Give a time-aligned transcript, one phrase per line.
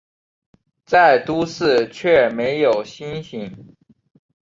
[0.83, 3.75] 在都市却没有星星